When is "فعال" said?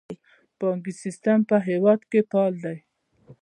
2.29-2.53